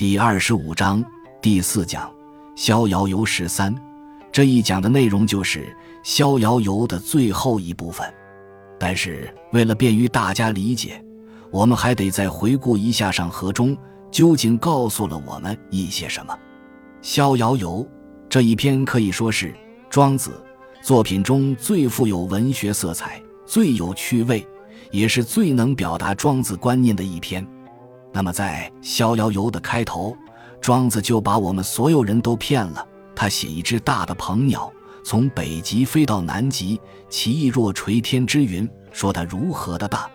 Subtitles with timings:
[0.00, 1.04] 第二十五章
[1.42, 2.08] 第四讲
[2.56, 3.70] 《逍遥游十三》
[4.32, 5.66] 这一讲的内容就是
[6.02, 8.10] 《逍遥游》的最后一部分。
[8.78, 11.04] 但是为了便于大家理解，
[11.50, 13.76] 我们还得再回顾一下《上河中》
[14.10, 16.32] 究竟告诉了我们一些什么。
[17.02, 17.84] 《逍遥游》
[18.26, 19.54] 这一篇可以说是
[19.90, 20.42] 庄子
[20.82, 24.48] 作品中最富有文学色彩、最有趣味，
[24.92, 27.46] 也是最能表达庄子观念的一篇。
[28.12, 30.16] 那么，在《逍遥游》的开头，
[30.60, 32.86] 庄子就把我们所有人都骗了。
[33.14, 34.72] 他写一只大的鹏鸟
[35.04, 40.10] 从北极飞到南极，其翼若垂天之云，说它如何的大，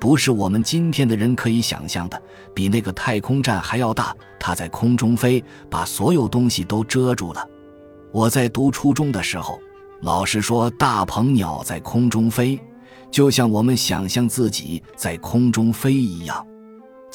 [0.00, 2.20] 不是我们今天的人可以想象的，
[2.54, 4.14] 比那个太空站还要大。
[4.38, 7.46] 它在空中飞，把所有东西都遮住了。
[8.12, 9.58] 我在读初中的时候，
[10.02, 12.58] 老师说大鹏鸟在空中飞，
[13.10, 16.46] 就像我们想象自己在空中飞一样。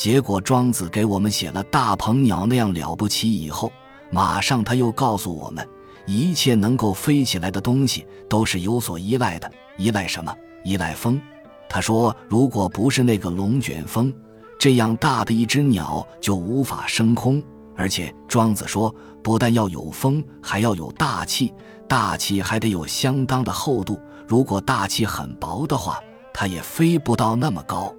[0.01, 3.71] 结果庄子给我们写了大鹏鸟那样了不起以后，
[4.09, 5.63] 马上他又告诉我们，
[6.07, 9.52] 一切能够飞起来的东西都是有所依赖的。
[9.77, 10.35] 依赖什么？
[10.63, 11.21] 依赖风。
[11.69, 14.11] 他说，如果不是那个龙卷风，
[14.58, 17.39] 这样大的一只鸟就无法升空。
[17.75, 21.53] 而且庄子说，不但要有风，还要有大气，
[21.88, 23.99] 大气还得有相当的厚度。
[24.27, 25.99] 如果大气很薄的话，
[26.33, 27.93] 它也飞不到那么高。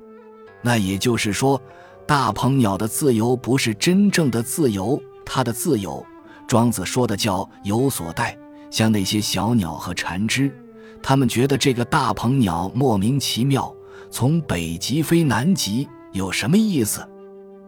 [0.63, 1.63] 那也就是说。
[2.07, 6.05] 大鹏鸟的自由不是真正的自由，它的自由，
[6.47, 8.37] 庄子说的叫有所待。
[8.71, 10.51] 像那些小鸟和蝉枝，
[11.03, 13.73] 他们觉得这个大鹏鸟莫名其妙，
[14.11, 17.07] 从北极飞南极有什么意思？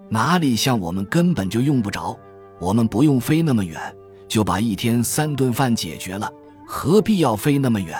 [0.08, 2.19] 哪里像我们根本就用不着，
[2.58, 3.78] 我们不用飞那么远，
[4.26, 6.30] 就把一天三顿饭解决了，
[6.66, 7.96] 何必要飞那么远？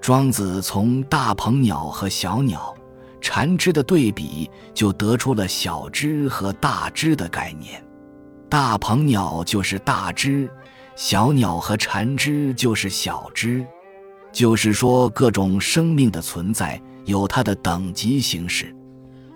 [0.00, 2.74] 庄子从大鹏鸟和小鸟。
[3.20, 7.82] 蝉枝的对比，就得出了小枝和大枝的概念。
[8.48, 10.48] 大鹏鸟就是大枝，
[10.96, 13.66] 小鸟和蝉枝就是小枝。
[14.32, 18.74] 就是说，各种生命的存在有它的等级形式。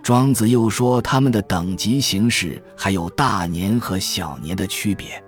[0.03, 5.23] 庄子又说，它们的等级形式还有大年和小年的区别。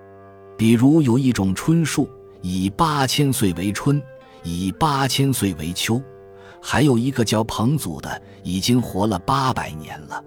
[0.57, 2.09] 比如，有一种春树，
[2.41, 4.01] 以八千岁为春，
[4.43, 6.01] 以八千岁为秋。
[6.67, 10.19] 还有一个叫彭祖的，已经活了八百年了。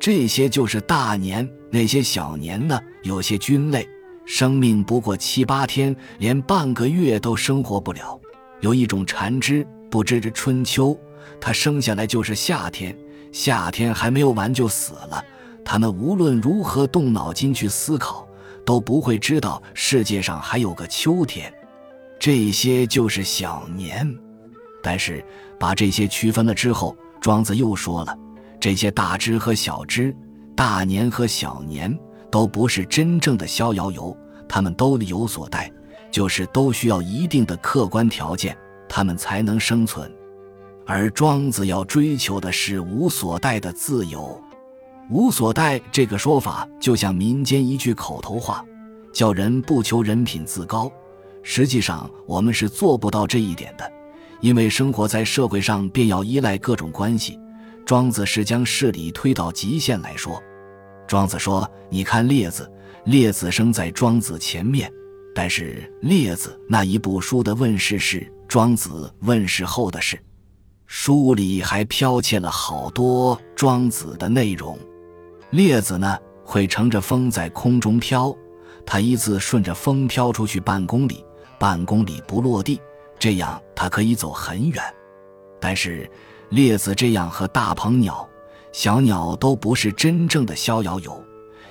[0.00, 2.76] 这些就是大年，那些小年呢？
[3.04, 3.88] 有些菌类，
[4.26, 8.20] 生命不过七八天，连半个月都生活不了。
[8.60, 10.98] 有一种蝉枝，不知这春秋，
[11.40, 12.98] 它生下来就是夏天，
[13.30, 15.24] 夏天还没有完就死了。
[15.64, 18.26] 它们无论如何动脑筋去思考，
[18.66, 21.54] 都不会知道世界上还有个秋天。
[22.18, 24.12] 这些就是小年。
[24.80, 25.22] 但是，
[25.58, 28.16] 把这些区分了之后，庄子又说了：
[28.60, 30.14] 这些大枝和小枝、
[30.54, 31.96] 大年和小年，
[32.30, 34.16] 都不是真正的逍遥游，
[34.48, 35.70] 他们都有所待，
[36.10, 38.56] 就是都需要一定的客观条件，
[38.88, 40.10] 他们才能生存。
[40.86, 44.40] 而庄子要追求的是无所待的自由。
[45.10, 48.64] 无所待这个说法，就像民间一句口头话，
[49.12, 50.90] 叫人不求人品自高。
[51.42, 53.90] 实际上，我们是做不到这一点的。
[54.40, 57.38] 因为生活在社会上，便要依赖各种关系。
[57.84, 60.42] 庄子是将事理推到极限来说。
[61.06, 62.70] 庄子说：“你看列子，
[63.04, 64.92] 列子生在庄子前面，
[65.34, 70.18] 但是列子那一部书的问世是庄子问世后的事，
[70.86, 74.78] 书里还剽窃了好多庄子的内容。
[75.50, 78.36] 列子呢，会乘着风在空中飘，
[78.84, 81.24] 他一次顺着风飘出去半公里，
[81.58, 82.78] 半公里不落地。”
[83.18, 84.82] 这样，它可以走很远，
[85.60, 86.08] 但是
[86.50, 88.26] 列子这样和大鹏鸟、
[88.72, 91.22] 小鸟都不是真正的逍遥游，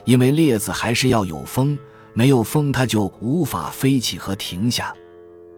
[0.03, 1.77] 因为列子还是要有风，
[2.13, 4.93] 没有风它就无法飞起和停下。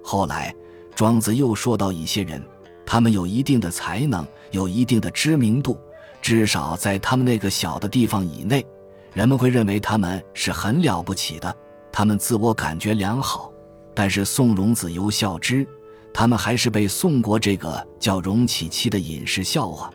[0.04, 0.54] 后来，
[0.96, 2.42] 庄子又说到一些人，
[2.86, 5.78] 他们有一定的才能，有一定的知名度，
[6.22, 8.66] 至少在他们那个小的地方以内，
[9.14, 11.56] 人们会认为他们是很了不起的，
[11.92, 13.52] 他们自我感觉良好。
[13.96, 15.68] 但是宋荣子游笑之。
[16.14, 19.90] 他们还是被宋国这个叫荣启期的隐士笑话，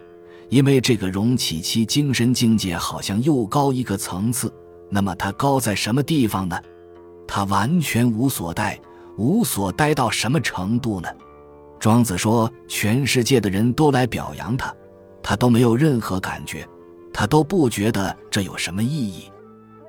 [0.48, 4.52] 因为这个荣启期精神境界好像又高一个层次。
[4.90, 6.58] 那么他高在什么地方呢？
[7.26, 8.78] 他完全无所待，
[9.16, 11.08] 无所待到什么程度呢？
[11.80, 14.72] 庄子说，全世界的人都来表扬他，
[15.22, 16.66] 他都没有任何感觉，
[17.12, 19.24] 他都不觉得这有什么意义，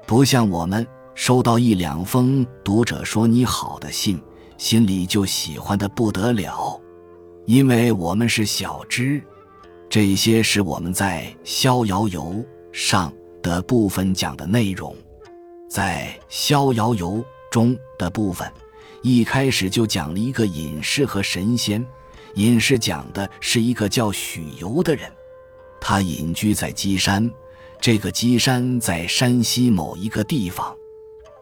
[0.07, 4.19] 不像我们收到一两封读者说你好的信。
[4.57, 6.79] 心里就喜欢的不得了，
[7.45, 9.21] 因为我们是小知。
[9.89, 12.21] 这些是我们在《逍遥游》
[12.71, 14.95] 上的部分讲的内容。
[15.69, 17.13] 在《逍遥游》
[17.51, 18.51] 中的部分，
[19.01, 21.85] 一开始就讲了一个隐士和神仙。
[22.35, 25.09] 隐士讲的是一个叫许由的人，
[25.79, 27.31] 他隐居在鸡山，
[27.79, 30.75] 这个鸡山在山西某一个地方。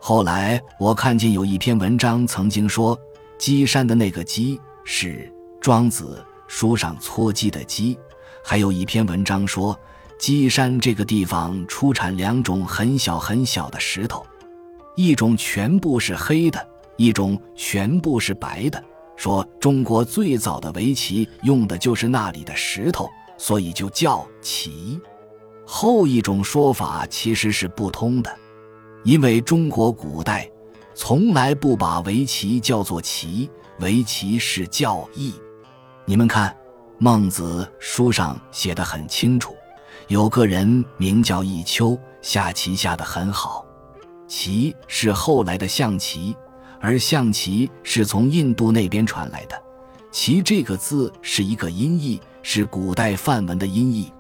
[0.06, 3.00] 后来我看见有一篇文章曾经说，
[3.38, 7.98] 鸡山的那个鸡是庄子书上搓鸡的鸡。
[8.44, 9.80] 还有一篇文章说，
[10.20, 14.26] 鸡山这个地方出产两种很小很小的石头，
[14.98, 16.68] 一种全部是黑的，
[16.98, 18.84] 一种全部是白的。
[19.16, 25.00] 说中国最早的围棋用的就是那里的石头，所以就叫棋。
[25.66, 28.36] 后一种说法其实是不通的，
[29.04, 30.50] 因为中国古代
[30.94, 35.34] 从来不把围棋叫做棋，围棋是叫弈。
[36.06, 36.56] 你们看，
[36.98, 39.56] 孟子书上写的很清楚，
[40.08, 43.66] 有个人名叫弈秋，下棋下的很好。
[44.28, 46.36] 棋是后来的象棋。
[46.86, 49.56] 而象棋是从印度那边传来的
[50.12, 54.12] ，“棋”这个字是一个音译，是古代梵文的音译。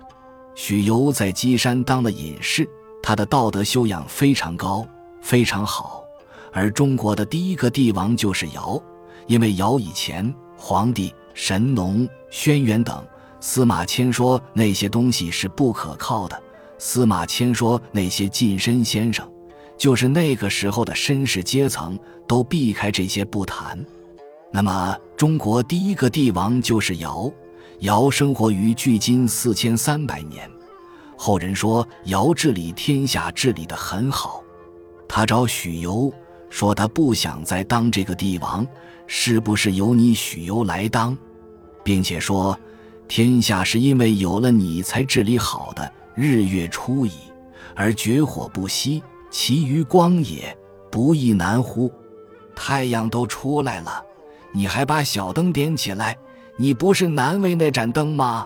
[0.55, 2.65] 许由在鸡山当了隐士，
[3.03, 4.87] 他的道德修养非常高，
[5.21, 6.03] 非常好。
[6.51, 8.81] 而中国的第一个帝王就是尧，
[9.27, 13.05] 因为尧以前皇帝神农、轩辕等，
[13.39, 16.41] 司马迁说那些东西是不可靠的。
[16.77, 19.29] 司马迁说那些近身先生。
[19.75, 23.77] 就是那个时候的绅士阶层都避开这些不谈。
[24.51, 27.29] 那么，中国第一个帝王就是尧。
[27.79, 30.49] 尧生活于距今四千三百年。
[31.23, 34.43] 后人说尧治理天下治理得很好。
[35.07, 36.11] 他找许由
[36.49, 38.67] 说他不想再当这个帝王，
[39.07, 41.17] 是不是由你许由来当？
[41.81, 42.59] 并且说
[43.07, 45.89] 天下是因为有了你才治理好的。
[46.13, 47.13] 日月出矣，
[47.73, 49.01] 而绝火不息。
[49.31, 50.55] 其余光也，
[50.91, 51.89] 不亦难乎？
[52.53, 54.03] 太阳都出来了，
[54.51, 56.17] 你还把小灯点起来，
[56.57, 58.45] 你不是难为那盏灯吗？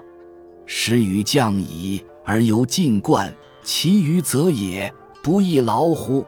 [0.68, 3.34] 时雨降矣，而由尽灌，
[3.64, 4.94] 其余则也，
[5.24, 6.26] 不亦劳乎？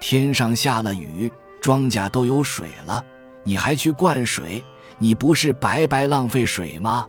[0.00, 1.30] 天上下了雨，
[1.60, 3.04] 庄稼都有水了，
[3.44, 4.64] 你还去灌水，
[4.98, 7.06] 你不是白白浪费水吗？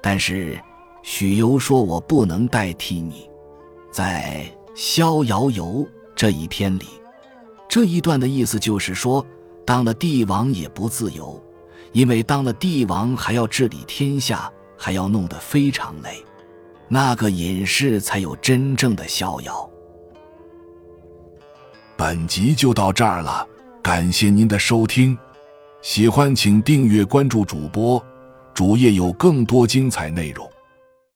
[0.00, 0.56] 但是
[1.02, 3.28] 许由说：“我不能代替你，
[3.90, 4.46] 在
[4.76, 5.84] 逍遥游。”
[6.14, 6.86] 这一篇里，
[7.68, 9.26] 这一段的意思就是说，
[9.66, 11.42] 当了帝王也不自由，
[11.92, 16.24] 因为当了帝王还要治理天下，还要弄得非常累。
[16.88, 19.70] 那个隐士才有真正的逍遥。
[21.96, 23.46] 本集就到这儿了，
[23.82, 25.16] 感谢您的收听，
[25.80, 28.04] 喜欢请订阅关注主播，
[28.52, 30.48] 主页有更多精彩内容。